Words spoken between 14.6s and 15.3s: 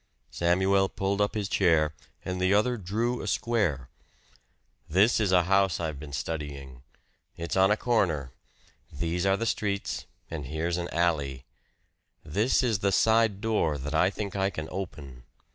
open.